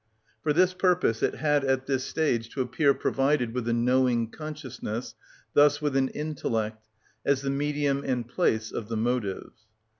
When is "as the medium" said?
7.23-8.03